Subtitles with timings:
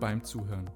[0.00, 0.70] beim Zuhören.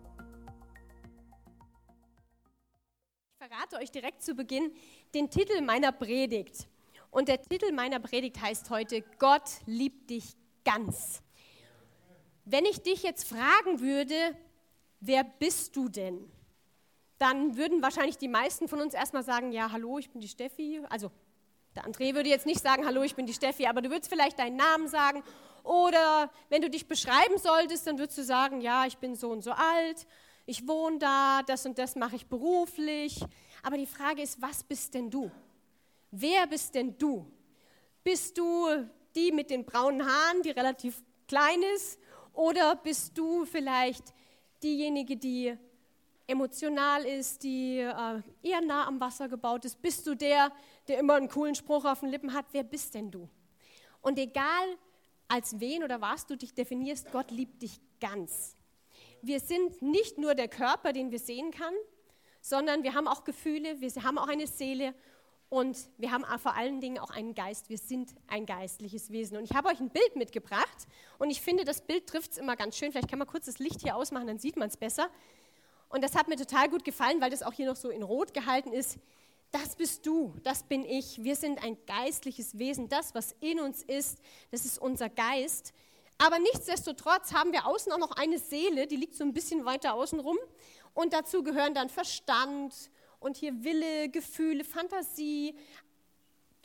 [3.33, 4.71] Ich verrate euch direkt zu Beginn
[5.15, 6.69] den Titel meiner Predigt.
[7.11, 11.23] Und der Titel meiner Predigt heißt heute, Gott liebt dich ganz.
[12.45, 14.37] Wenn ich dich jetzt fragen würde,
[15.01, 16.31] wer bist du denn?
[17.19, 20.83] Dann würden wahrscheinlich die meisten von uns erstmal sagen, ja, hallo, ich bin die Steffi.
[20.91, 21.11] Also
[21.75, 24.39] der André würde jetzt nicht sagen, hallo, ich bin die Steffi, aber du würdest vielleicht
[24.39, 25.23] deinen Namen sagen.
[25.65, 29.43] Oder wenn du dich beschreiben solltest, dann würdest du sagen, ja, ich bin so und
[29.43, 30.07] so alt,
[30.47, 33.25] ich wohne da, das und das mache ich beruflich.
[33.63, 35.31] Aber die Frage ist, was bist denn du?
[36.11, 37.27] Wer bist denn du?
[38.05, 38.69] Bist du
[39.17, 41.99] die mit den braunen Haaren, die relativ klein ist?
[42.35, 44.13] Oder bist du vielleicht
[44.63, 45.57] diejenige, die
[46.27, 49.81] emotional ist, die äh, eher nah am Wasser gebaut ist?
[49.81, 50.53] Bist du der,
[50.89, 52.45] der immer einen coolen Spruch auf den Lippen hat?
[52.53, 53.27] Wer bist denn du?
[54.03, 54.77] Und egal,
[55.35, 58.57] als wen oder was du dich definierst, Gott liebt dich ganz.
[59.21, 61.75] Wir sind nicht nur der Körper, den wir sehen kann,
[62.41, 64.95] sondern wir haben auch Gefühle, wir haben auch eine Seele
[65.49, 67.69] und wir haben vor allen Dingen auch einen Geist.
[67.69, 69.37] Wir sind ein geistliches Wesen.
[69.37, 70.87] Und ich habe euch ein Bild mitgebracht
[71.19, 72.93] und ich finde, das Bild trifft es immer ganz schön.
[72.93, 75.11] Vielleicht kann man kurz das Licht hier ausmachen, dann sieht man es besser.
[75.89, 78.35] Und das hat mir total gut gefallen, weil das auch hier noch so in Rot
[78.35, 79.01] gehalten ist.
[79.55, 81.23] Das bist du, das bin ich.
[81.23, 82.89] Wir sind ein geistliches Wesen.
[82.89, 84.19] Das, was in uns ist,
[84.51, 85.73] das ist unser Geist.
[86.19, 89.95] Aber nichtsdestotrotz haben wir außen auch noch eine Seele, die liegt so ein bisschen weiter
[89.95, 90.37] außen rum.
[90.93, 95.55] Und dazu gehören dann Verstand und hier Wille, Gefühle, Fantasie,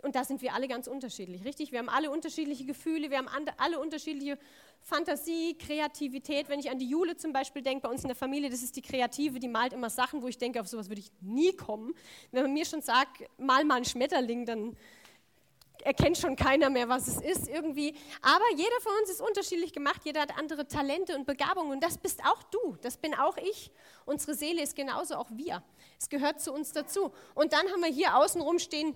[0.02, 1.72] und da sind wir alle ganz unterschiedlich, richtig?
[1.72, 4.38] Wir haben alle unterschiedliche Gefühle, wir haben alle unterschiedliche
[4.82, 6.50] Fantasie, Kreativität.
[6.50, 8.76] Wenn ich an die Jule zum Beispiel denke, bei uns in der Familie, das ist
[8.76, 11.94] die Kreative, die malt immer Sachen, wo ich denke, auf sowas würde ich nie kommen.
[12.32, 14.76] Wenn man mir schon sagt, mal mal ein Schmetterling, dann
[15.84, 17.96] erkennt schon keiner mehr, was es ist irgendwie.
[18.22, 21.98] Aber jeder von uns ist unterschiedlich gemacht, jeder hat andere Talente und Begabungen und das
[21.98, 23.72] bist auch du, das bin auch ich.
[24.06, 25.64] Unsere Seele ist genauso auch wir.
[26.00, 27.12] Es gehört zu uns dazu.
[27.36, 28.96] Und dann haben wir hier außen rum stehen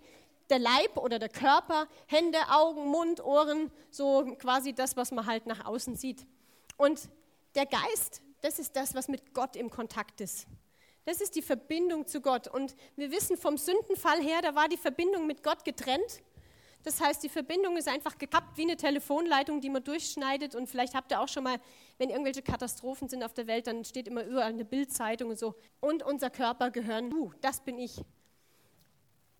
[0.49, 5.45] der Leib oder der Körper, Hände, Augen, Mund, Ohren, so quasi das, was man halt
[5.45, 6.25] nach außen sieht.
[6.77, 7.09] Und
[7.55, 10.47] der Geist, das ist das, was mit Gott im Kontakt ist.
[11.05, 12.47] Das ist die Verbindung zu Gott.
[12.47, 16.21] Und wir wissen vom Sündenfall her, da war die Verbindung mit Gott getrennt.
[16.83, 20.55] Das heißt, die Verbindung ist einfach gekappt wie eine Telefonleitung, die man durchschneidet.
[20.55, 21.57] Und vielleicht habt ihr auch schon mal,
[21.97, 25.55] wenn irgendwelche Katastrophen sind auf der Welt, dann steht immer überall eine Bildzeitung und so.
[25.79, 28.01] Und unser Körper gehören, du, das bin ich.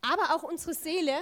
[0.04, 1.16] Aber auch unsere Seele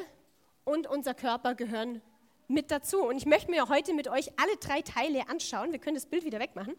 [0.66, 2.02] und unser Körper gehören
[2.48, 3.02] mit dazu.
[3.02, 5.72] Und ich möchte mir heute mit euch alle drei Teile anschauen.
[5.72, 6.76] Wir können das Bild wieder wegmachen.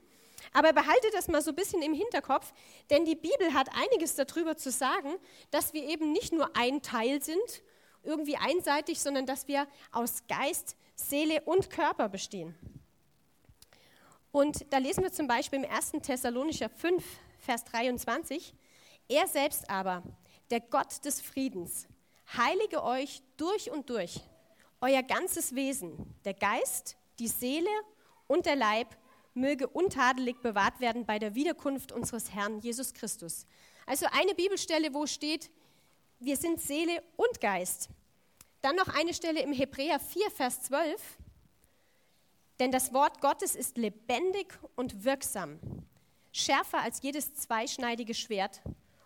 [0.53, 2.53] Aber behaltet das mal so ein bisschen im Hinterkopf,
[2.91, 5.15] denn die Bibel hat einiges darüber zu sagen,
[5.53, 7.63] dass wir eben nicht nur ein Teil sind,
[8.03, 12.57] irgendwie einseitig, sondern dass wir aus Geist, Seele und Körper bestehen.
[14.33, 15.93] Und da lesen wir zum Beispiel im 1.
[16.03, 17.05] Thessalonischer 5,
[17.39, 18.55] Vers 23,
[19.09, 20.03] er selbst aber,
[20.51, 21.87] der Gott des Friedens,
[22.37, 24.21] heilige euch durch und durch,
[24.81, 27.71] euer ganzes Wesen, der Geist, die Seele
[28.27, 28.97] und der Leib
[29.35, 33.47] möge untadelig bewahrt werden bei der Wiederkunft unseres Herrn Jesus Christus.
[33.87, 35.51] Also eine Bibelstelle, wo steht,
[36.19, 37.89] wir sind Seele und Geist.
[38.61, 41.01] Dann noch eine Stelle im Hebräer 4, Vers 12.
[42.61, 45.59] Denn das Wort Gottes ist lebendig und wirksam,
[46.31, 48.61] schärfer als jedes zweischneidige Schwert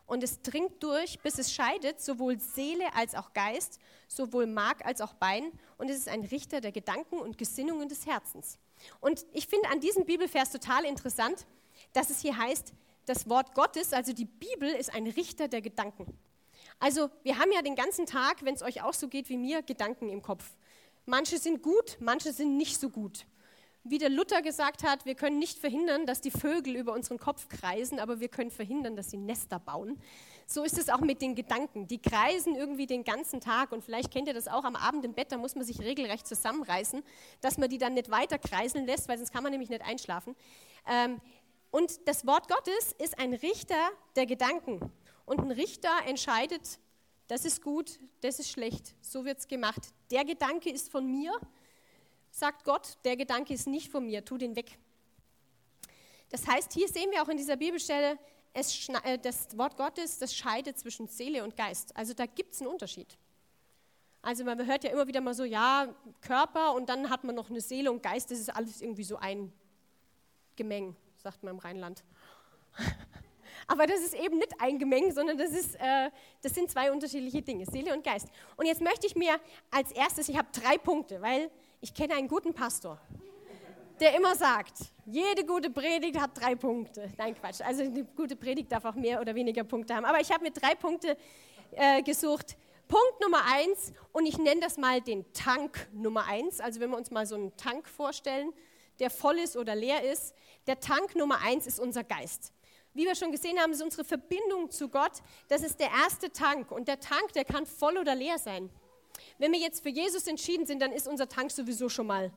[0.07, 5.01] und es dringt durch, bis es scheidet, sowohl Seele als auch Geist, sowohl Mark als
[5.01, 8.59] auch Bein, und es ist ein Richter der Gedanken und Gesinnungen des Herzens.
[9.01, 11.47] Und ich finde an diesem Bibelvers total interessant,
[11.93, 12.73] dass es hier heißt,
[13.07, 16.19] das Wort Gottes, also die Bibel, ist ein Richter der Gedanken.
[16.79, 19.63] Also wir haben ja den ganzen Tag, wenn es euch auch so geht wie mir,
[19.63, 20.57] Gedanken im Kopf.
[21.05, 23.27] Manche sind gut, manche sind nicht so gut
[23.89, 27.49] wie der Luther gesagt hat, wir können nicht verhindern, dass die Vögel über unseren Kopf
[27.49, 30.01] kreisen, aber wir können verhindern, dass sie Nester bauen.
[30.47, 31.89] So ist es auch mit den Gedanken.
[31.89, 35.15] Die kreisen irgendwie den ganzen Tag und vielleicht kennt ihr das auch am Abend im
[35.15, 37.03] Bett, da muss man sich regelrecht zusammenreißen,
[37.41, 40.37] dass man die dann nicht weiter kreiseln lässt, weil sonst kann man nämlich nicht einschlafen.
[40.89, 41.21] Ähm,
[41.71, 44.93] und das Wort Gottes ist ein Richter der Gedanken.
[45.25, 46.79] Und ein Richter entscheidet,
[47.27, 49.83] das ist gut, das ist schlecht, so wird es gemacht.
[50.13, 51.33] Der Gedanke ist von mir,
[52.37, 54.79] sagt Gott, der Gedanke ist nicht von mir, tu den weg.
[56.29, 58.19] Das heißt, hier sehen wir auch in dieser Bibelstelle,
[58.53, 61.97] es, äh, das Wort Gottes, das scheidet zwischen Seele und Geist.
[61.97, 63.17] Also da gibt es einen Unterschied.
[64.21, 65.89] Also man hört ja immer wieder mal so, ja,
[66.21, 69.17] Körper und dann hat man noch eine Seele und Geist, das ist alles irgendwie so
[69.17, 69.51] ein
[70.57, 72.05] Gemeng, sagt man im Rheinland.
[73.67, 76.11] Aber das ist eben nicht ein Gemeng, sondern das, ist, äh,
[76.43, 78.29] das sind zwei unterschiedliche Dinge, Seele und Geist.
[78.57, 79.41] Und jetzt möchte ich mir
[79.71, 81.51] als erstes, ich habe drei Punkte, weil
[81.87, 82.99] ich kenne einen guten Pastor,
[84.01, 84.73] der immer sagt,
[85.05, 87.13] jede gute Predigt hat drei Punkte.
[87.17, 87.61] Nein, Quatsch.
[87.61, 90.05] Also eine gute Predigt darf auch mehr oder weniger Punkte haben.
[90.05, 91.17] Aber ich habe mir drei Punkte
[91.71, 92.57] äh, gesucht.
[92.89, 96.59] Punkt Nummer eins, und ich nenne das mal den Tank Nummer eins.
[96.59, 98.53] Also wenn wir uns mal so einen Tank vorstellen,
[98.99, 100.35] der voll ist oder leer ist.
[100.67, 102.53] Der Tank Nummer eins ist unser Geist
[102.95, 105.13] wie wir schon gesehen haben, ist unsere Verbindung zu Gott,
[105.49, 106.71] das ist der erste Tank.
[106.73, 108.71] Und der Tank, der kann voll oder leer sein.
[109.39, 112.33] Wenn wir jetzt für Jesus entschieden sind, dann ist unser Tank sowieso schon mal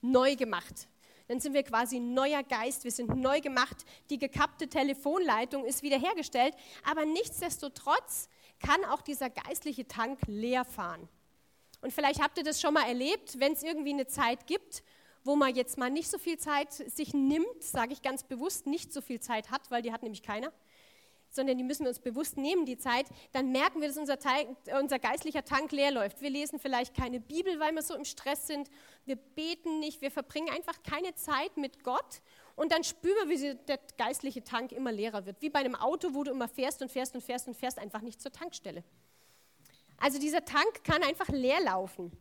[0.00, 0.88] neu gemacht.
[1.28, 6.54] Dann sind wir quasi neuer Geist, wir sind neu gemacht, die gekappte Telefonleitung ist wiederhergestellt,
[6.82, 8.28] aber nichtsdestotrotz
[8.58, 11.08] kann auch dieser geistliche Tank leer fahren.
[11.82, 14.82] Und vielleicht habt ihr das schon mal erlebt, wenn es irgendwie eine Zeit gibt,
[15.22, 18.92] wo man jetzt mal nicht so viel Zeit sich nimmt, sage ich ganz bewusst, nicht
[18.92, 20.52] so viel Zeit hat, weil die hat nämlich keiner,
[21.30, 24.56] sondern die müssen wir uns bewusst nehmen, die Zeit, dann merken wir, dass unser, Tank,
[24.80, 26.20] unser geistlicher Tank leer läuft.
[26.20, 28.68] Wir lesen vielleicht keine Bibel, weil wir so im Stress sind.
[29.04, 32.20] Wir beten nicht, wir verbringen einfach keine Zeit mit Gott
[32.56, 35.40] und dann spüren wir, wie der geistliche Tank immer leerer wird.
[35.40, 38.02] Wie bei einem Auto, wo du immer fährst und fährst und fährst und fährst einfach
[38.02, 38.84] nicht zur Tankstelle.
[39.96, 42.12] Also dieser Tank kann einfach leer laufen.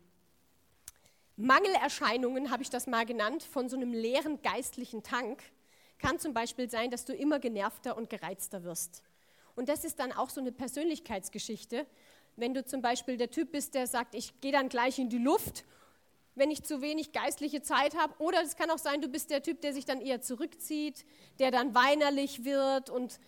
[1.36, 5.42] Mangelerscheinungen, habe ich das mal genannt, von so einem leeren geistlichen Tank,
[6.00, 9.04] kann zum Beispiel sein, dass du immer genervter und gereizter wirst.
[9.56, 11.86] Und das ist dann auch so eine Persönlichkeitsgeschichte.
[12.36, 15.18] Wenn du zum Beispiel der Typ bist, der sagt, ich gehe dann gleich in die
[15.18, 15.66] Luft,
[16.36, 18.14] wenn ich zu wenig geistliche Zeit habe.
[18.20, 21.06] Oder es kann auch sein, du bist der Typ, der sich dann eher zurückzieht,
[21.38, 23.20] der dann weinerlich wird und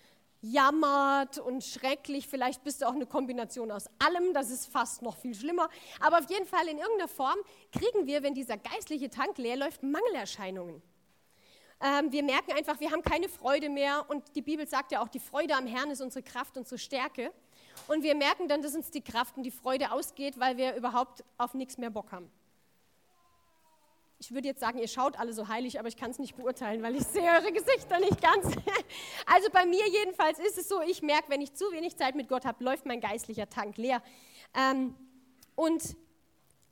[0.42, 2.28] jammert und schrecklich.
[2.28, 5.70] Vielleicht bist du auch eine Kombination aus allem, das ist fast noch viel schlimmer.
[6.00, 7.38] Aber auf jeden Fall in irgendeiner Form
[7.72, 10.82] kriegen wir, wenn dieser geistliche Tank leer läuft, Mangelerscheinungen.
[11.83, 15.07] Ähm, wir merken einfach, wir haben keine Freude mehr und die Bibel sagt ja auch,
[15.07, 17.31] die Freude am Herrn ist unsere Kraft, unsere Stärke.
[17.88, 21.24] Und wir merken dann, dass uns die Kraft und die Freude ausgeht, weil wir überhaupt
[21.38, 22.30] auf nichts mehr Bock haben
[24.22, 26.83] ich würde jetzt sagen, ihr schaut alle so heilig, aber ich kann es nicht beurteilen,
[26.83, 28.45] weil ich sehe eure Gesichter nicht ganz.
[29.25, 32.27] Also bei mir jedenfalls ist es so, ich merke, wenn ich zu wenig Zeit mit
[32.27, 34.04] Gott habe, läuft mein geistlicher Tank leer.
[34.54, 34.95] Ähm,
[35.56, 35.95] und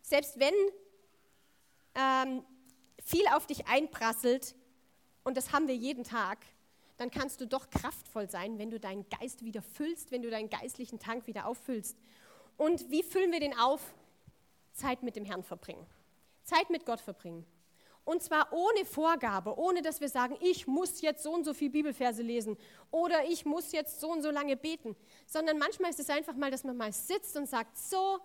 [0.02, 0.54] selbst wenn
[1.96, 2.44] ähm,
[3.04, 4.56] viel auf dich einprasselt,
[5.24, 6.40] und das haben wir jeden Tag,
[6.98, 10.50] dann kannst du doch kraftvoll sein, wenn du deinen Geist wieder füllst, wenn du deinen
[10.50, 11.98] geistlichen Tank wieder auffüllst.
[12.58, 13.94] Und wie füllen wir den auf?
[14.74, 15.86] Zeit mit dem Herrn verbringen.
[16.44, 17.46] Zeit mit Gott verbringen.
[18.04, 21.70] Und zwar ohne Vorgabe, ohne dass wir sagen, ich muss jetzt so und so viel
[21.70, 22.58] Bibelverse lesen
[22.92, 24.96] oder ich muss jetzt so und so lange beten,
[25.28, 28.20] sondern manchmal ist es einfach mal, dass man mal sitzt und sagt, so,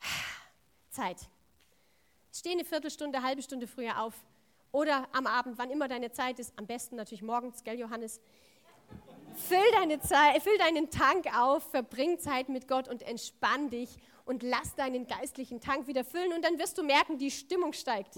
[0.90, 1.18] Zeit.
[2.32, 4.14] Steh eine Viertelstunde, eine halbe Stunde früher auf
[4.72, 8.20] oder am Abend, wann immer deine Zeit ist, am besten natürlich morgens, gell Johannes?
[9.34, 13.90] Füll, deine Zeit, füll deinen Tank auf, verbring Zeit mit Gott und entspann dich
[14.24, 18.16] und lass deinen geistlichen Tank wieder füllen und dann wirst du merken, die Stimmung steigt.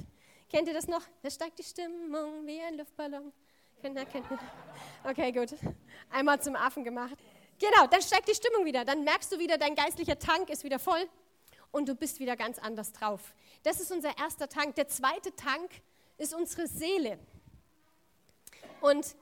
[0.49, 1.03] Kennt ihr das noch?
[1.23, 3.33] Da steigt die Stimmung wie ein Luftballon.
[3.81, 4.39] Kennt ihr, ihr?
[5.05, 5.55] Okay, gut.
[6.11, 7.17] Einmal zum Affen gemacht.
[7.59, 8.85] Genau, dann steigt die Stimmung wieder.
[8.85, 11.09] Dann merkst du wieder, dein geistlicher Tank ist wieder voll
[11.71, 13.35] und du bist wieder ganz anders drauf.
[13.63, 14.75] Das ist unser erster Tank.
[14.75, 15.71] Der zweite Tank
[16.19, 17.19] ist unsere Seele.
[18.81, 19.17] Und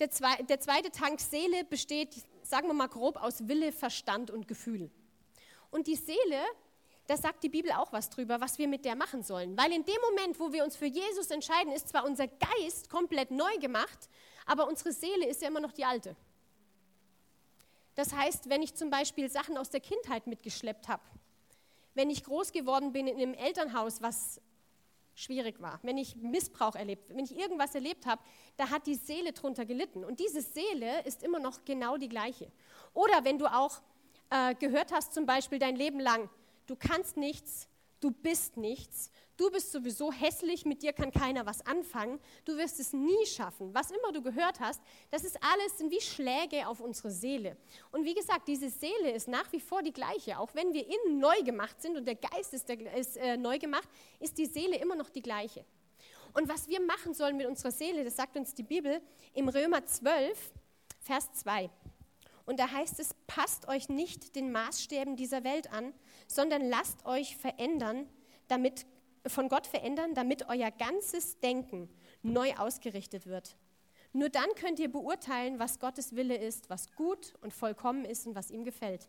[0.00, 4.48] der, zwei, der zweite Tank Seele besteht, sagen wir mal grob, aus Wille, Verstand und
[4.48, 4.90] Gefühl.
[5.70, 6.42] Und die Seele,
[7.06, 9.56] da sagt die Bibel auch was drüber, was wir mit der machen sollen.
[9.56, 13.30] Weil in dem Moment, wo wir uns für Jesus entscheiden, ist zwar unser Geist komplett
[13.30, 14.08] neu gemacht,
[14.46, 16.16] aber unsere Seele ist ja immer noch die alte.
[17.94, 21.02] Das heißt, wenn ich zum Beispiel Sachen aus der Kindheit mitgeschleppt habe,
[21.94, 24.40] wenn ich groß geworden bin in einem Elternhaus, was
[25.14, 28.22] schwierig war, wenn ich Missbrauch erlebt, wenn ich irgendwas erlebt habe,
[28.56, 30.04] da hat die Seele drunter gelitten.
[30.04, 32.50] Und diese Seele ist immer noch genau die gleiche.
[32.92, 33.80] Oder wenn du auch
[34.30, 36.28] äh, gehört hast, zum Beispiel dein Leben lang,
[36.66, 37.68] du kannst nichts,
[38.04, 42.78] du bist nichts, du bist sowieso hässlich, mit dir kann keiner was anfangen, du wirst
[42.78, 43.72] es nie schaffen.
[43.72, 47.56] Was immer du gehört hast, das ist alles sind wie Schläge auf unsere Seele.
[47.92, 50.38] Und wie gesagt, diese Seele ist nach wie vor die gleiche.
[50.38, 53.58] Auch wenn wir innen neu gemacht sind und der Geist ist, der, ist äh, neu
[53.58, 53.88] gemacht,
[54.20, 55.64] ist die Seele immer noch die gleiche.
[56.34, 59.00] Und was wir machen sollen mit unserer Seele, das sagt uns die Bibel
[59.32, 60.52] im Römer 12,
[61.00, 61.70] Vers 2.
[62.44, 65.94] Und da heißt es, passt euch nicht den Maßstäben dieser Welt an,
[66.26, 68.08] sondern lasst euch verändern,
[68.48, 68.86] damit,
[69.26, 71.88] von Gott verändern, damit euer ganzes Denken
[72.22, 73.56] neu ausgerichtet wird.
[74.12, 78.34] Nur dann könnt ihr beurteilen, was Gottes Wille ist, was gut und vollkommen ist und
[78.34, 79.08] was ihm gefällt.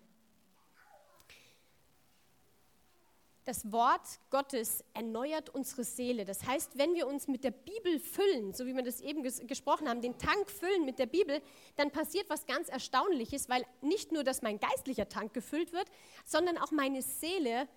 [3.46, 6.26] Das Wort Gottes erneuert unsere Seele.
[6.26, 9.40] Das heißt, wenn wir uns mit der Bibel füllen, so wie wir das eben ges
[9.46, 11.40] gesprochen haben, den Tank füllen mit der Bibel,
[11.76, 15.86] dann passiert was ganz Erstaunliches, weil nicht nur, dass mein geistlicher Tank gefüllt wird,
[16.26, 17.68] sondern auch meine Seele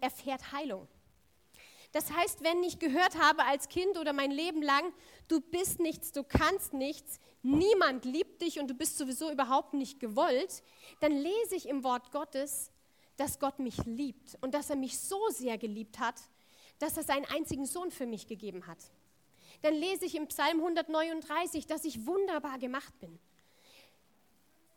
[0.00, 0.86] erfährt Heilung.
[1.90, 4.92] Das heißt, wenn ich gehört habe als Kind oder mein Leben lang,
[5.26, 9.98] du bist nichts, du kannst nichts, niemand liebt dich und du bist sowieso überhaupt nicht
[9.98, 10.62] gewollt,
[11.00, 12.70] dann lese ich im Wort Gottes,
[13.18, 16.14] dass Gott mich liebt und dass er mich so sehr geliebt hat,
[16.78, 18.78] dass er seinen einzigen Sohn für mich gegeben hat.
[19.62, 23.18] Dann lese ich im Psalm 139, dass ich wunderbar gemacht bin.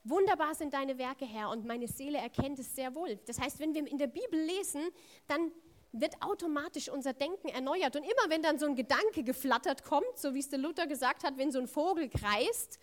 [0.03, 3.19] Wunderbar sind deine Werke, Herr, und meine Seele erkennt es sehr wohl.
[3.27, 4.81] Das heißt, wenn wir in der Bibel lesen,
[5.27, 5.51] dann
[5.91, 7.95] wird automatisch unser Denken erneuert.
[7.95, 11.23] Und immer wenn dann so ein Gedanke geflattert kommt, so wie es der Luther gesagt
[11.23, 12.79] hat, wenn so ein Vogel kreist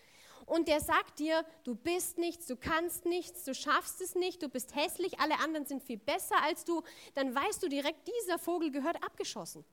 [0.48, 4.48] und der sagt dir, du bist nichts, du kannst nichts, du schaffst es nicht, du
[4.48, 6.82] bist hässlich, alle anderen sind viel besser als du,
[7.14, 9.64] dann weißt du direkt, dieser Vogel gehört abgeschossen.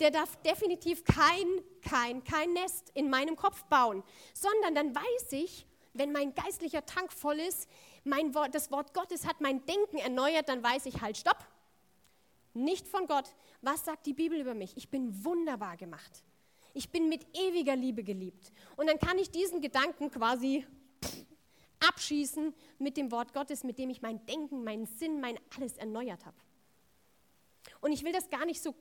[0.00, 1.46] Der darf definitiv kein,
[1.82, 7.12] kein, kein Nest in meinem Kopf bauen, sondern dann weiß ich, wenn mein geistlicher Tank
[7.12, 7.68] voll ist,
[8.04, 11.44] mein Wort, das Wort Gottes hat mein Denken erneuert, dann weiß ich halt, stopp,
[12.54, 13.34] nicht von Gott.
[13.62, 14.76] Was sagt die Bibel über mich?
[14.76, 16.22] Ich bin wunderbar gemacht.
[16.74, 18.52] Ich bin mit ewiger Liebe geliebt.
[18.76, 20.66] Und dann kann ich diesen Gedanken quasi
[21.80, 26.24] abschießen mit dem Wort Gottes, mit dem ich mein Denken, meinen Sinn, mein alles erneuert
[26.26, 26.36] habe.
[27.80, 28.74] Und ich will das gar nicht so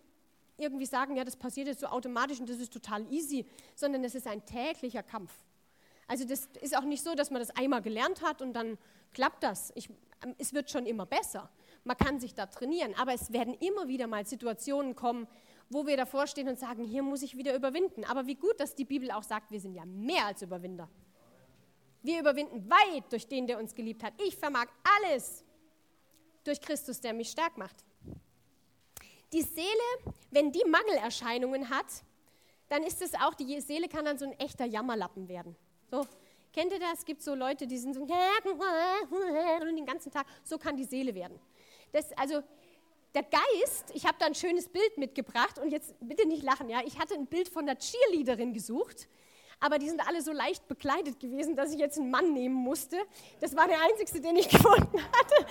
[0.57, 4.15] irgendwie sagen, ja, das passiert jetzt so automatisch und das ist total easy, sondern es
[4.15, 5.31] ist ein täglicher Kampf.
[6.07, 8.77] Also das ist auch nicht so, dass man das einmal gelernt hat und dann
[9.13, 9.71] klappt das.
[9.75, 9.89] Ich,
[10.37, 11.49] es wird schon immer besser
[11.83, 15.27] man kann sich da trainieren, aber es werden immer wieder mal Situationen kommen,
[15.69, 18.03] wo wir davor stehen und sagen, hier muss ich wieder überwinden.
[18.05, 20.89] Aber wie gut, dass die Bibel auch sagt, wir sind ja mehr als Überwinder.
[22.03, 24.13] Wir überwinden weit durch den, der uns geliebt hat.
[24.25, 24.67] Ich vermag
[24.97, 25.43] alles
[26.43, 27.75] durch Christus, der mich stark macht.
[29.33, 31.85] Die Seele, wenn die Mangelerscheinungen hat,
[32.69, 35.55] dann ist es auch, die Seele kann dann so ein echter Jammerlappen werden.
[35.89, 36.05] So,
[36.53, 36.99] kennt ihr das?
[36.99, 38.01] Es gibt so Leute, die sind so
[39.61, 41.39] und den ganzen Tag, so kann die Seele werden.
[41.91, 42.41] Das, also
[43.13, 46.81] der Geist, ich habe da ein schönes Bild mitgebracht und jetzt bitte nicht lachen, ja.
[46.85, 49.07] Ich hatte ein Bild von einer Cheerleaderin gesucht,
[49.59, 52.97] aber die sind alle so leicht bekleidet gewesen, dass ich jetzt einen Mann nehmen musste.
[53.41, 55.45] Das war der einzige, den ich gefunden hatte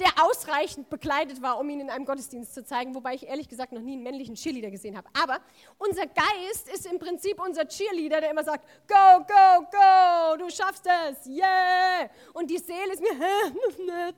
[0.00, 3.72] der ausreichend bekleidet war, um ihn in einem Gottesdienst zu zeigen, wobei ich ehrlich gesagt
[3.72, 5.08] noch nie einen männlichen Cheerleader gesehen habe.
[5.20, 5.40] Aber
[5.78, 10.86] unser Geist ist im Prinzip unser Cheerleader, der immer sagt, go, go, go, du schaffst
[10.86, 12.10] es, yeah.
[12.32, 13.10] Und die Seele ist mir,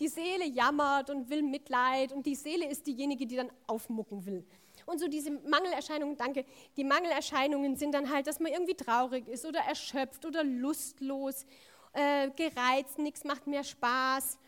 [0.00, 4.44] die Seele jammert und will Mitleid und die Seele ist diejenige, die dann aufmucken will.
[4.84, 6.44] Und so diese Mangelerscheinungen, danke,
[6.76, 11.46] die Mangelerscheinungen sind dann halt, dass man irgendwie traurig ist oder erschöpft oder lustlos,
[11.92, 14.38] äh, gereizt, nichts macht mehr Spaß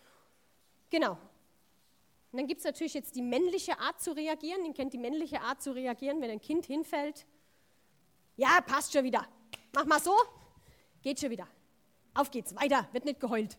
[0.90, 1.18] Genau.
[2.34, 4.64] Und dann gibt es natürlich jetzt die männliche Art zu reagieren.
[4.64, 7.26] Ihr kennt die männliche Art zu reagieren, wenn ein Kind hinfällt.
[8.36, 9.24] Ja, passt schon wieder.
[9.72, 10.16] Mach mal so,
[11.00, 11.46] geht schon wieder.
[12.12, 13.56] Auf geht's, weiter, wird nicht geheult.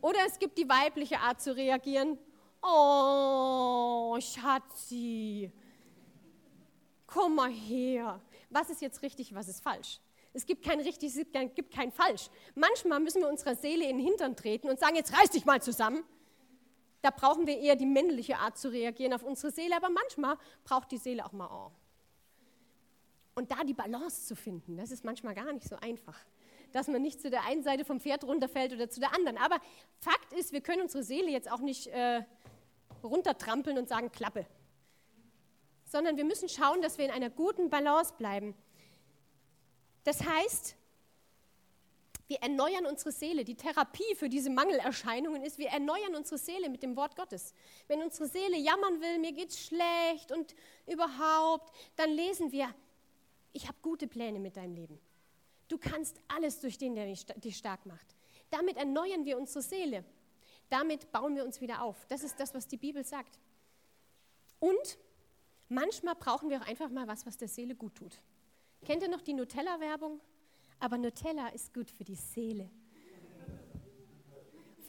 [0.00, 2.18] Oder es gibt die weibliche Art zu reagieren.
[2.62, 5.52] Oh, Schatzi,
[7.06, 8.22] komm mal her.
[8.48, 10.00] Was ist jetzt richtig, was ist falsch?
[10.32, 12.30] Es gibt kein richtig, es gibt kein falsch.
[12.54, 15.60] Manchmal müssen wir unserer Seele in den Hintern treten und sagen, jetzt reiß dich mal
[15.60, 16.04] zusammen
[17.02, 20.90] da brauchen wir eher die männliche Art zu reagieren auf unsere Seele, aber manchmal braucht
[20.90, 21.72] die Seele auch mal oh.
[23.34, 26.18] Und da die Balance zu finden, das ist manchmal gar nicht so einfach.
[26.72, 29.38] Dass man nicht zu der einen Seite vom Pferd runterfällt oder zu der anderen.
[29.38, 29.60] Aber
[30.00, 32.24] Fakt ist, wir können unsere Seele jetzt auch nicht äh,
[33.04, 34.44] runtertrampeln und sagen, Klappe.
[35.84, 38.54] Sondern wir müssen schauen, dass wir in einer guten Balance bleiben.
[40.02, 40.74] Das heißt,
[42.28, 43.42] wir erneuern unsere Seele.
[43.44, 47.54] Die Therapie für diese Mangelerscheinungen ist, wir erneuern unsere Seele mit dem Wort Gottes.
[47.88, 50.54] Wenn unsere Seele jammern will, mir geht's schlecht und
[50.86, 52.72] überhaupt, dann lesen wir,
[53.52, 55.00] ich habe gute Pläne mit deinem Leben.
[55.68, 58.14] Du kannst alles durch den, der dich stark macht.
[58.50, 60.04] Damit erneuern wir unsere Seele.
[60.68, 62.06] Damit bauen wir uns wieder auf.
[62.08, 63.38] Das ist das, was die Bibel sagt.
[64.60, 64.98] Und
[65.68, 68.20] manchmal brauchen wir auch einfach mal was, was der Seele gut tut.
[68.84, 70.20] Kennt ihr noch die Nutella-Werbung?
[70.80, 72.70] Aber Nutella ist gut für die Seele.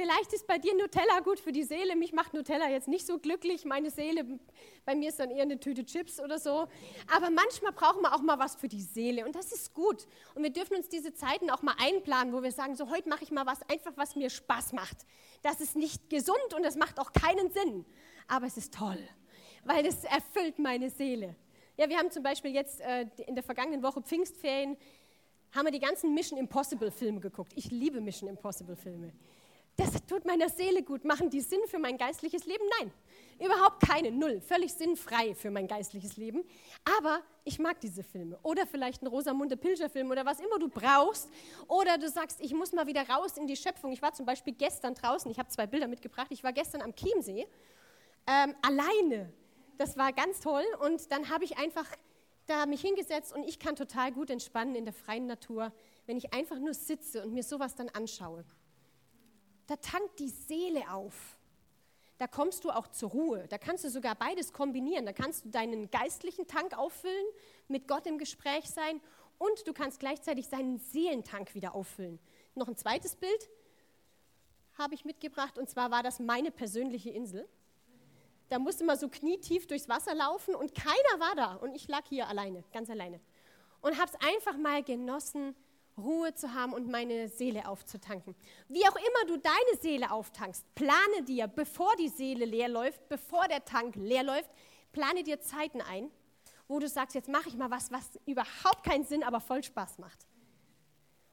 [0.01, 1.93] Vielleicht ist bei dir Nutella gut für die Seele.
[1.97, 3.65] Mich macht Nutella jetzt nicht so glücklich.
[3.65, 4.39] Meine Seele,
[4.85, 6.69] bei mir ist dann eher eine Tüte Chips oder so.
[7.13, 10.07] Aber manchmal brauchen wir auch mal was für die Seele und das ist gut.
[10.35, 13.25] Und wir dürfen uns diese Zeiten auch mal einplanen, wo wir sagen, so heute mache
[13.25, 15.05] ich mal was einfach, was mir Spaß macht.
[15.41, 17.85] Das ist nicht gesund und das macht auch keinen Sinn.
[18.29, 19.05] Aber es ist toll,
[19.65, 21.35] weil es erfüllt meine Seele.
[21.75, 24.77] Ja, wir haben zum Beispiel jetzt äh, in der vergangenen Woche Pfingstferien,
[25.51, 27.53] haben wir die ganzen Mission Impossible Filme geguckt.
[27.55, 29.11] Ich liebe Mission Impossible Filme.
[29.79, 31.05] Das tut meiner Seele gut.
[31.05, 32.65] Machen die Sinn für mein geistliches Leben?
[32.77, 32.91] Nein,
[33.39, 34.41] überhaupt keine, null.
[34.41, 36.43] Völlig sinnfrei für mein geistliches Leben.
[36.97, 38.37] Aber ich mag diese Filme.
[38.43, 41.29] Oder vielleicht ein Rosamunde Pilcher-Film oder was immer du brauchst.
[41.69, 43.93] Oder du sagst, ich muss mal wieder raus in die Schöpfung.
[43.93, 46.27] Ich war zum Beispiel gestern draußen, ich habe zwei Bilder mitgebracht.
[46.31, 47.47] Ich war gestern am Chiemsee,
[48.27, 49.31] ähm, alleine.
[49.77, 50.65] Das war ganz toll.
[50.81, 51.87] Und dann habe ich einfach
[52.49, 55.71] da mich hingesetzt und ich kann total gut entspannen in der freien Natur,
[56.05, 58.45] wenn ich einfach nur sitze und mir sowas dann anschaue
[59.69, 61.37] da tankt die Seele auf.
[62.17, 63.47] Da kommst du auch zur Ruhe.
[63.47, 65.05] Da kannst du sogar beides kombinieren.
[65.05, 67.25] Da kannst du deinen geistlichen Tank auffüllen,
[67.67, 68.99] mit Gott im Gespräch sein
[69.37, 72.19] und du kannst gleichzeitig seinen Seelentank wieder auffüllen.
[72.55, 73.49] Noch ein zweites Bild
[74.77, 77.47] habe ich mitgebracht und zwar war das meine persönliche Insel.
[78.49, 82.03] Da musste man so knietief durchs Wasser laufen und keiner war da und ich lag
[82.09, 83.19] hier alleine, ganz alleine.
[83.81, 85.55] Und habe es einfach mal genossen,
[85.97, 88.35] Ruhe zu haben und meine Seele aufzutanken.
[88.67, 93.47] Wie auch immer du deine Seele auftankst, plane dir, bevor die Seele leer läuft, bevor
[93.47, 94.49] der Tank leer läuft,
[94.91, 96.09] plane dir Zeiten ein,
[96.67, 99.99] wo du sagst, jetzt mache ich mal was, was überhaupt keinen Sinn, aber voll Spaß
[99.99, 100.25] macht.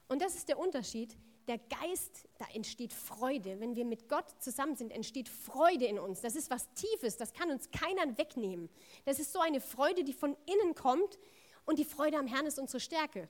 [0.08, 1.16] Und das ist der Unterschied.
[1.46, 3.60] Der Geist, da entsteht Freude.
[3.60, 6.20] Wenn wir mit Gott zusammen sind, entsteht Freude in uns.
[6.20, 8.68] Das ist was Tiefes, das kann uns keiner wegnehmen.
[9.04, 11.18] Das ist so eine Freude, die von innen kommt
[11.64, 13.28] und die Freude am Herrn ist unsere Stärke.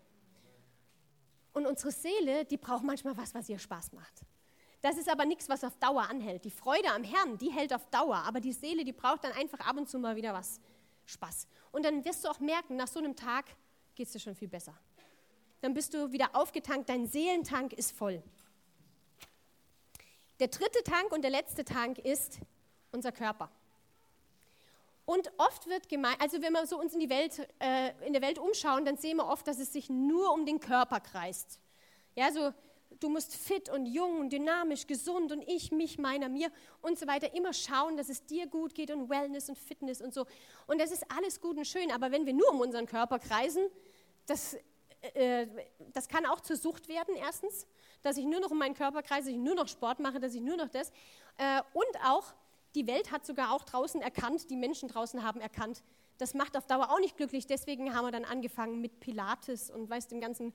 [1.53, 4.23] Und unsere Seele, die braucht manchmal was, was ihr Spaß macht.
[4.83, 6.45] Das ist aber nichts, was auf Dauer anhält.
[6.45, 8.17] Die Freude am Herrn, die hält auf Dauer.
[8.17, 10.61] Aber die Seele, die braucht dann einfach ab und zu mal wieder was
[11.07, 11.49] Spaß.
[11.73, 13.47] Und dann wirst du auch merken, nach so einem Tag
[13.95, 14.75] geht es dir schon viel besser.
[15.61, 18.23] Dann bist du wieder aufgetankt, dein Seelentank ist voll.
[20.39, 22.39] Der dritte Tank und der letzte Tank ist
[22.93, 23.51] unser Körper.
[25.07, 28.23] Und oft wird gemeint, also wenn wir so uns in, die Welt, äh, in der
[28.23, 31.61] Welt umschauen, dann sehen wir oft, dass es sich nur um den Körper kreist.
[32.17, 32.53] Ja, so
[33.01, 36.51] du musst fit und jung und dynamisch, gesund und ich, mich, meiner, mir
[36.83, 37.35] und so weiter.
[37.35, 40.27] Immer schauen, dass es dir gut geht und Wellness und Fitness und so.
[40.67, 43.67] Und das ist alles gut und schön, aber wenn wir nur um unseren Körper kreisen,
[44.27, 44.57] das,
[45.15, 45.47] äh,
[45.93, 47.67] das kann auch zur Sucht werden, erstens,
[48.03, 50.35] dass ich nur noch um meinen Körper kreise, dass ich nur noch Sport mache, dass
[50.35, 50.91] ich nur noch das.
[51.39, 52.35] Äh, und auch,
[52.75, 55.83] die Welt hat sogar auch draußen erkannt, die Menschen draußen haben erkannt,
[56.19, 57.47] das macht auf Dauer auch nicht glücklich.
[57.47, 60.55] Deswegen haben wir dann angefangen mit Pilates und weißt dem ganzen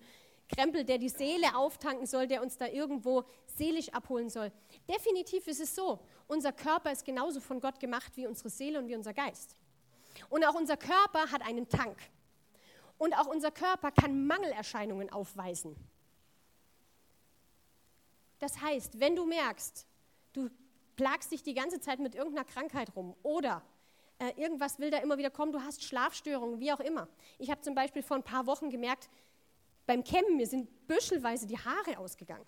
[0.51, 4.51] Krempel, der die Seele auftanken soll, der uns da irgendwo seelisch abholen soll.
[4.89, 8.87] Definitiv ist es so, unser Körper ist genauso von Gott gemacht wie unsere Seele und
[8.87, 9.55] wie unser Geist.
[10.29, 11.97] Und auch unser Körper hat einen Tank.
[13.01, 15.75] Und auch unser Körper kann Mangelerscheinungen aufweisen.
[18.37, 19.87] Das heißt, wenn du merkst,
[20.33, 20.51] du
[20.97, 23.63] plagst dich die ganze Zeit mit irgendeiner Krankheit rum oder
[24.19, 27.07] äh, irgendwas will da immer wieder kommen, du hast Schlafstörungen, wie auch immer.
[27.39, 29.09] Ich habe zum Beispiel vor ein paar Wochen gemerkt,
[29.87, 32.45] beim Kämmen, mir sind büschelweise die Haare ausgegangen.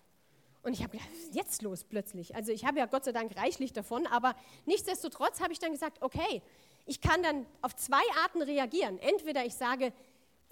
[0.62, 2.36] Und ich habe gedacht, was ist jetzt los plötzlich?
[2.36, 4.36] Also ich habe ja Gott sei Dank reichlich davon, aber
[4.66, 6.42] nichtsdestotrotz habe ich dann gesagt, okay,
[6.86, 9.00] ich kann dann auf zwei Arten reagieren.
[9.00, 9.92] Entweder ich sage,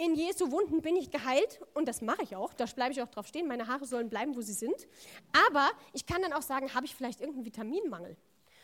[0.04, 3.08] in Jesu Wunden bin ich geheilt und das mache ich auch, da bleibe ich auch
[3.08, 4.88] drauf stehen, meine Haare sollen bleiben, wo sie sind.
[5.48, 8.16] Aber ich kann dann auch sagen, habe ich vielleicht irgendeinen Vitaminmangel?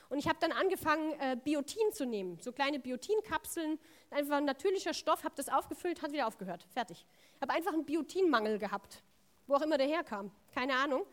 [0.08, 3.78] Und ich habe dann angefangen, äh, Biotin zu nehmen, so kleine Biotinkapseln,
[4.10, 7.06] einfach ein natürlicher Stoff, habe das aufgefüllt, hat wieder aufgehört, fertig.
[7.40, 9.02] Habe einfach einen Biotinmangel gehabt,
[9.46, 11.04] wo auch immer der herkam, keine Ahnung.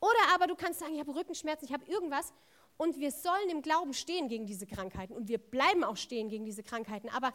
[0.00, 2.32] Oder aber du kannst sagen, ich habe Rückenschmerzen, ich habe irgendwas.
[2.76, 6.46] Und wir sollen im Glauben stehen gegen diese Krankheiten und wir bleiben auch stehen gegen
[6.46, 7.10] diese Krankheiten.
[7.10, 7.34] Aber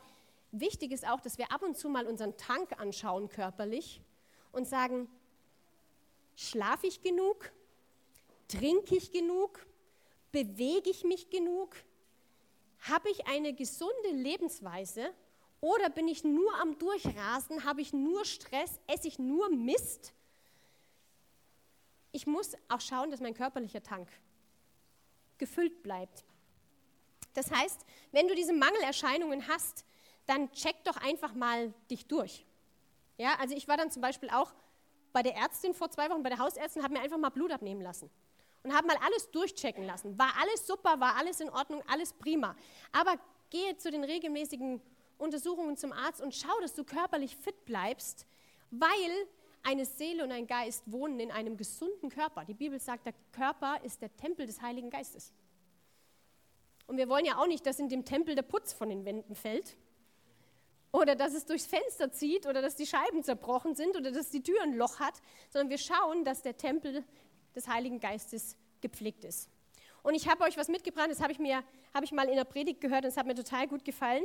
[0.60, 4.02] wichtig ist auch, dass wir ab und zu mal unseren Tank anschauen körperlich
[4.52, 5.08] und sagen,
[6.36, 7.52] schlafe ich genug?
[8.48, 9.66] Trinke ich genug?
[10.32, 11.76] Bewege ich mich genug?
[12.82, 15.14] Habe ich eine gesunde Lebensweise?
[15.62, 17.64] Oder bin ich nur am Durchrasen?
[17.64, 18.80] Habe ich nur Stress?
[18.88, 20.14] Esse ich nur Mist?
[22.12, 24.08] Ich muss auch schauen, dass mein körperlicher Tank
[25.38, 26.24] gefüllt bleibt.
[27.34, 29.84] Das heißt, wenn du diese Mangelerscheinungen hast,
[30.28, 32.46] dann check doch einfach mal dich durch.
[33.18, 34.54] Ja, also ich war dann zum Beispiel auch
[35.14, 37.82] bei der Ärztin vor zwei Wochen, bei der Hausärztin, habe mir einfach mal Blut abnehmen
[37.82, 38.10] lassen
[38.64, 40.18] und habe mal alles durchchecken lassen.
[40.18, 42.56] War alles super, war alles in Ordnung, alles prima.
[42.92, 43.16] Aber
[43.50, 44.82] gehe zu den regelmäßigen
[45.18, 48.26] Untersuchungen zum Arzt und schau, dass du körperlich fit bleibst,
[48.72, 49.28] weil
[49.64, 52.44] eine Seele und ein Geist wohnen in einem gesunden Körper.
[52.44, 55.34] Die Bibel sagt, der Körper ist der Tempel des Heiligen Geistes.
[56.88, 59.36] Und wir wollen ja auch nicht, dass in dem Tempel der Putz von den Wänden
[59.36, 59.76] fällt,
[60.96, 64.42] oder dass es durchs Fenster zieht oder dass die Scheiben zerbrochen sind oder dass die
[64.42, 65.16] Tür ein Loch hat,
[65.50, 67.04] sondern wir schauen, dass der Tempel
[67.54, 69.50] des Heiligen Geistes gepflegt ist.
[70.04, 72.46] Und ich habe euch was mitgebracht, das habe ich, mir, habe ich mal in der
[72.46, 74.24] Predigt gehört und es hat mir total gut gefallen.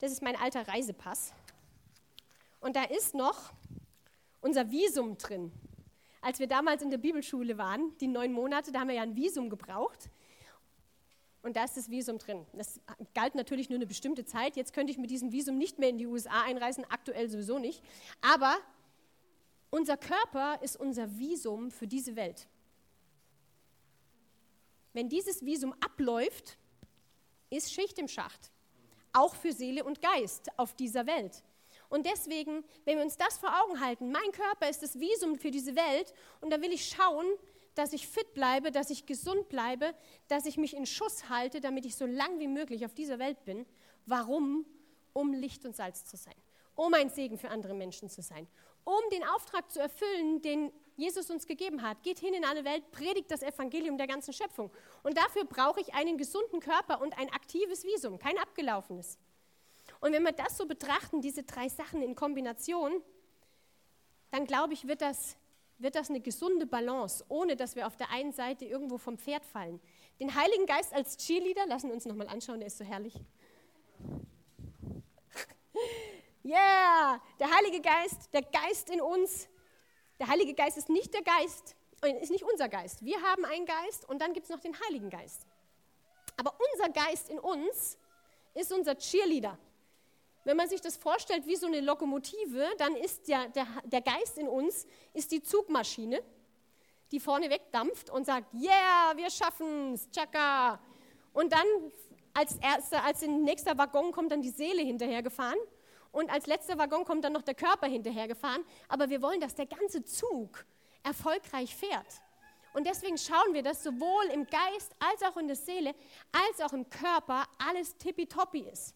[0.00, 1.32] Das ist mein alter Reisepass.
[2.60, 3.52] Und da ist noch
[4.42, 5.50] unser Visum drin.
[6.20, 9.16] Als wir damals in der Bibelschule waren, die neun Monate, da haben wir ja ein
[9.16, 10.10] Visum gebraucht.
[11.42, 12.46] Und da ist das Visum drin.
[12.52, 12.80] Das
[13.14, 14.56] galt natürlich nur eine bestimmte Zeit.
[14.56, 17.82] Jetzt könnte ich mit diesem Visum nicht mehr in die USA einreisen, aktuell sowieso nicht.
[18.20, 18.58] Aber
[19.70, 22.46] unser Körper ist unser Visum für diese Welt.
[24.92, 26.58] Wenn dieses Visum abläuft,
[27.48, 28.50] ist Schicht im Schacht.
[29.12, 31.42] Auch für Seele und Geist auf dieser Welt.
[31.88, 35.50] Und deswegen, wenn wir uns das vor Augen halten, mein Körper ist das Visum für
[35.50, 37.26] diese Welt und da will ich schauen,
[37.74, 39.94] dass ich fit bleibe, dass ich gesund bleibe,
[40.28, 43.44] dass ich mich in Schuss halte, damit ich so lang wie möglich auf dieser Welt
[43.44, 43.66] bin.
[44.06, 44.66] Warum?
[45.12, 46.34] Um Licht und Salz zu sein,
[46.74, 48.46] um ein Segen für andere Menschen zu sein,
[48.84, 52.02] um den Auftrag zu erfüllen, den Jesus uns gegeben hat.
[52.02, 54.70] Geht hin in alle Welt, predigt das Evangelium der ganzen Schöpfung.
[55.02, 59.18] Und dafür brauche ich einen gesunden Körper und ein aktives Visum, kein abgelaufenes.
[60.00, 63.02] Und wenn wir das so betrachten, diese drei Sachen in Kombination,
[64.30, 65.36] dann glaube ich, wird das,
[65.82, 69.44] wird das eine gesunde Balance, ohne dass wir auf der einen Seite irgendwo vom Pferd
[69.44, 69.80] fallen.
[70.20, 73.14] Den Heiligen Geist als Cheerleader, lassen wir uns nochmal anschauen, der ist so herrlich.
[76.42, 79.46] Yeah, der Heilige Geist, der Geist in uns.
[80.18, 83.04] Der Heilige Geist ist nicht der Geist, äh, ist nicht unser Geist.
[83.04, 85.46] Wir haben einen Geist und dann gibt es noch den Heiligen Geist.
[86.38, 87.98] Aber unser Geist in uns
[88.54, 89.58] ist unser Cheerleader.
[90.44, 94.38] Wenn man sich das vorstellt wie so eine Lokomotive, dann ist ja der, der Geist
[94.38, 96.22] in uns ist die Zugmaschine,
[97.12, 100.80] die vorne wegdampft und sagt, yeah, wir schaffen's, tschakka.
[101.32, 101.66] Und dann
[102.32, 105.58] als erster, als in nächster Waggon kommt dann die Seele hinterhergefahren
[106.12, 108.64] und als letzter Waggon kommt dann noch der Körper hinterhergefahren.
[108.88, 110.64] Aber wir wollen, dass der ganze Zug
[111.02, 112.22] erfolgreich fährt.
[112.72, 115.94] Und deswegen schauen wir, dass sowohl im Geist als auch in der Seele
[116.32, 118.94] als auch im Körper alles tippitoppi ist.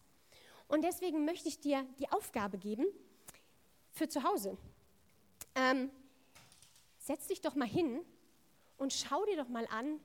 [0.67, 2.85] Und deswegen möchte ich dir die Aufgabe geben
[3.91, 4.57] für zu Hause.
[5.55, 5.89] Ähm,
[6.99, 8.01] setz dich doch mal hin
[8.77, 9.99] und schau dir doch mal an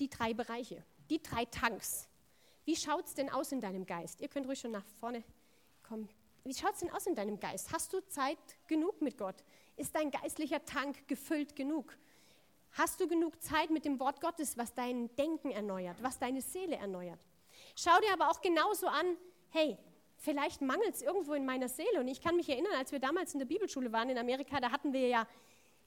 [0.00, 2.08] die drei Bereiche, die drei Tanks.
[2.64, 4.20] Wie schaut es denn aus in deinem Geist?
[4.20, 5.22] Ihr könnt ruhig schon nach vorne
[5.82, 6.08] kommen.
[6.44, 7.72] Wie schaut es denn aus in deinem Geist?
[7.72, 9.36] Hast du Zeit genug mit Gott?
[9.76, 11.96] Ist dein geistlicher Tank gefüllt genug?
[12.72, 16.76] Hast du genug Zeit mit dem Wort Gottes, was dein Denken erneuert, was deine Seele
[16.76, 17.18] erneuert?
[17.74, 19.16] Schau dir aber auch genauso an,
[19.50, 19.78] hey,
[20.16, 22.00] vielleicht mangelt es irgendwo in meiner Seele.
[22.00, 24.70] Und ich kann mich erinnern, als wir damals in der Bibelschule waren in Amerika, da
[24.70, 25.26] hatten wir ja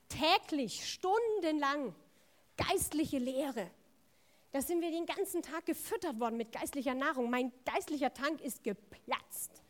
[0.09, 1.95] täglich, stundenlang
[2.57, 3.69] geistliche Lehre.
[4.51, 7.29] Da sind wir den ganzen Tag gefüttert worden mit geistlicher Nahrung.
[7.29, 9.63] Mein geistlicher Tank ist geplatzt.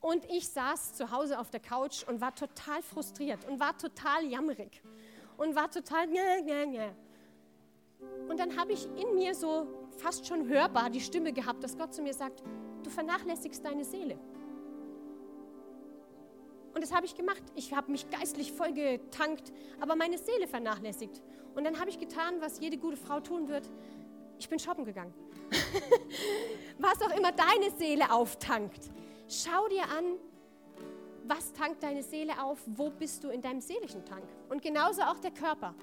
[0.00, 4.24] Und ich saß zu Hause auf der Couch und war total frustriert und war total
[4.24, 4.82] jammerig
[5.36, 6.08] und war total.
[8.28, 9.66] Und dann habe ich in mir so
[9.98, 12.42] fast schon hörbar die Stimme gehabt, dass Gott zu mir sagt,
[12.82, 14.18] du vernachlässigst deine Seele.
[16.74, 17.42] Und das habe ich gemacht.
[17.54, 21.22] Ich habe mich geistlich voll getankt, aber meine Seele vernachlässigt.
[21.54, 23.68] Und dann habe ich getan, was jede gute Frau tun wird.
[24.38, 25.12] Ich bin shoppen gegangen.
[26.78, 28.90] was auch immer deine Seele auftankt.
[29.28, 30.18] Schau dir an,
[31.24, 34.24] was tankt deine Seele auf, wo bist du in deinem seelischen Tank.
[34.48, 35.74] Und genauso auch der Körper.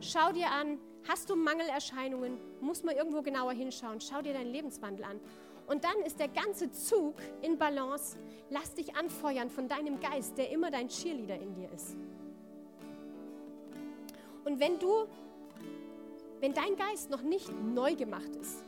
[0.00, 4.00] Schau dir an, hast du Mangelerscheinungen, muss man irgendwo genauer hinschauen.
[4.00, 5.20] Schau dir deinen Lebenswandel an.
[5.66, 8.16] Und dann ist der ganze Zug in Balance.
[8.50, 11.96] Lass dich anfeuern von deinem Geist, der immer dein Cheerleader in dir ist.
[14.44, 15.06] Und wenn du,
[16.40, 18.64] wenn dein Geist noch nicht neu gemacht ist,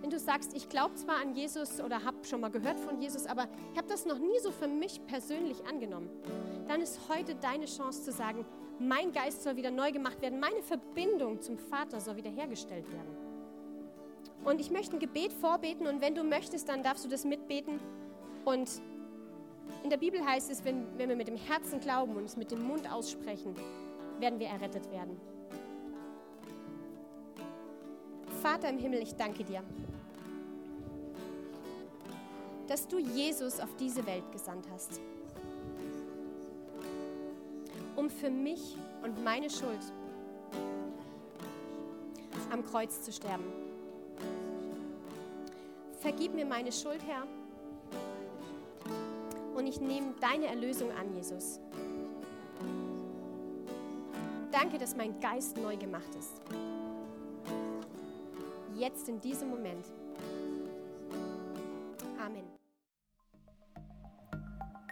[0.00, 3.26] wenn du sagst, ich glaube zwar an Jesus oder habe schon mal gehört von Jesus,
[3.26, 6.08] aber ich habe das noch nie so für mich persönlich angenommen,
[6.68, 8.46] dann ist heute deine Chance zu sagen,
[8.78, 13.27] mein Geist soll wieder neu gemacht werden, meine Verbindung zum Vater soll wiederhergestellt werden.
[14.48, 17.78] Und ich möchte ein Gebet vorbeten und wenn du möchtest, dann darfst du das mitbeten.
[18.46, 18.80] Und
[19.84, 22.50] in der Bibel heißt es, wenn, wenn wir mit dem Herzen glauben und es mit
[22.50, 23.54] dem Mund aussprechen,
[24.18, 25.20] werden wir errettet werden.
[28.40, 29.62] Vater im Himmel, ich danke dir,
[32.68, 34.98] dass du Jesus auf diese Welt gesandt hast,
[37.96, 39.92] um für mich und meine Schuld
[42.50, 43.67] am Kreuz zu sterben.
[46.00, 47.22] Vergib mir meine Schuld, Herr.
[49.56, 51.60] Und ich nehme deine Erlösung an, Jesus.
[54.52, 56.40] Danke, dass mein Geist neu gemacht ist.
[58.76, 59.86] Jetzt in diesem Moment.
[62.24, 62.44] Amen.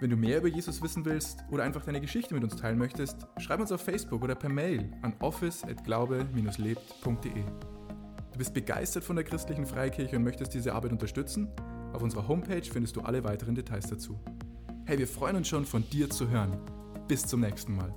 [0.00, 3.28] Wenn du mehr über Jesus wissen willst oder einfach deine Geschichte mit uns teilen möchtest,
[3.38, 7.44] schreib uns auf Facebook oder per Mail an office@glaube-lebt.de.
[8.36, 11.48] Du bist begeistert von der christlichen Freikirche und möchtest diese Arbeit unterstützen?
[11.94, 14.20] Auf unserer Homepage findest du alle weiteren Details dazu.
[14.84, 16.58] Hey, wir freuen uns schon von dir zu hören.
[17.08, 17.94] Bis zum nächsten Mal.